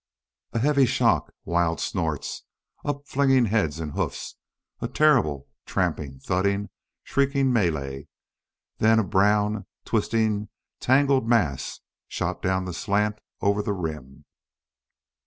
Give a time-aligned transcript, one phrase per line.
[0.53, 2.43] A heavy shock, wild snorts,
[2.83, 4.35] upflinging heads and hoofs,
[4.79, 6.71] a terrible tramping, thudding,
[7.03, 8.07] shrieking melee,
[8.79, 14.25] then a brown, twisting, tangled mass shot down the slant over the rim!